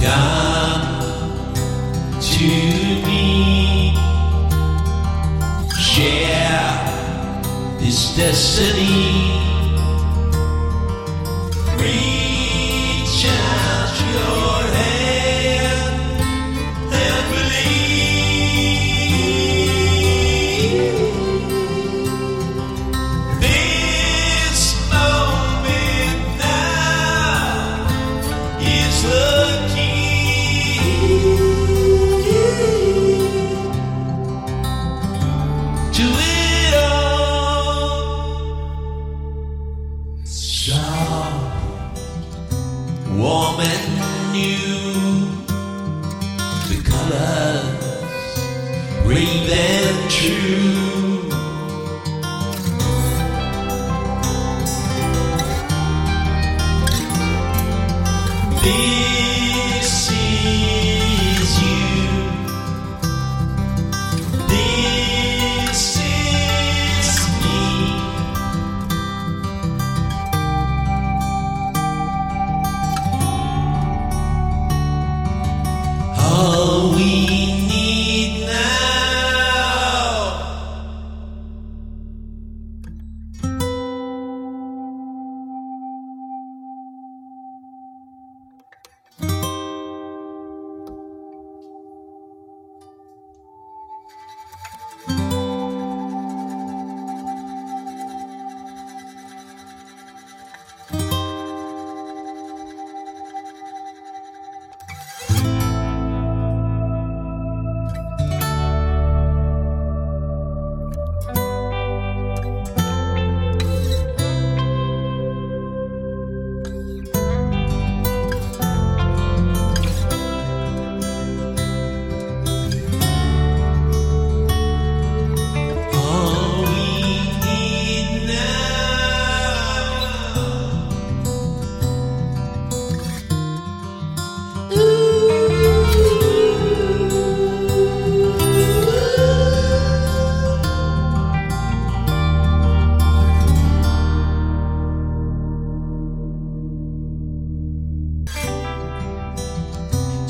Come 0.00 1.02
to 2.20 2.48
me, 3.06 3.96
share 5.76 6.70
this 7.80 8.16
destiny. 8.16 9.38
sharp 40.68 41.32
warm 43.16 43.60
and 43.60 44.32
new. 44.32 45.30
The 46.68 46.78
colors 46.90 47.84
ring 49.06 49.46
and 49.48 50.10
true. 50.10 51.30
This 58.62 60.10
is 60.10 61.62
you. 61.62 62.07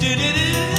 do 0.09 0.17
do 0.17 0.33
do 0.33 0.78